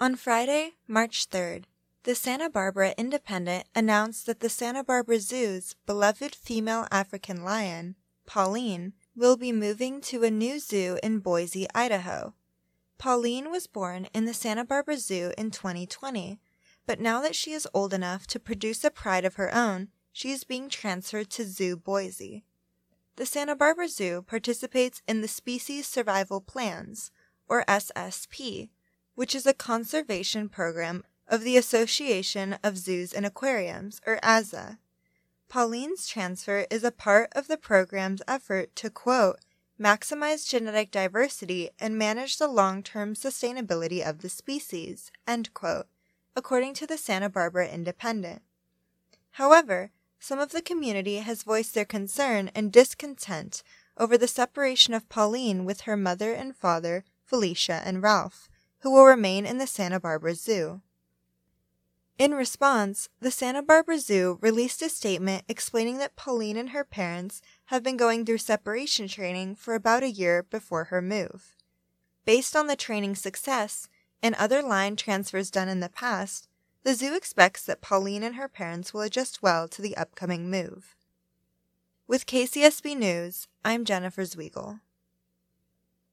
[0.00, 1.66] On Friday, March 3rd,
[2.02, 7.94] the Santa Barbara Independent announced that the Santa Barbara Zoo's beloved female African lion,
[8.26, 12.34] Pauline, will be moving to a new zoo in Boise, Idaho.
[12.98, 16.40] Pauline was born in the Santa Barbara Zoo in 2020,
[16.86, 20.32] but now that she is old enough to produce a pride of her own, she
[20.32, 22.44] is being transferred to Zoo Boise.
[23.14, 27.12] The Santa Barbara Zoo participates in the Species Survival Plans,
[27.48, 28.70] or SSP,
[29.14, 34.78] which is a conservation program of the Association of Zoos and Aquariums, or AZA.
[35.48, 39.38] Pauline's transfer is a part of the program's effort to, quote,
[39.80, 45.86] maximize genetic diversity and manage the long term sustainability of the species, end quote,
[46.36, 48.42] according to the Santa Barbara Independent.
[49.32, 53.62] However, some of the community has voiced their concern and discontent
[53.96, 58.48] over the separation of Pauline with her mother and father, Felicia and Ralph,
[58.84, 60.82] who will remain in the Santa Barbara Zoo.
[62.18, 67.40] In response, the Santa Barbara Zoo released a statement explaining that Pauline and her parents
[67.66, 71.56] have been going through separation training for about a year before her move.
[72.26, 73.88] Based on the training success
[74.22, 76.46] and other line transfers done in the past,
[76.82, 80.94] the zoo expects that Pauline and her parents will adjust well to the upcoming move.
[82.06, 84.80] With KCSB News, I'm Jennifer Zwigl.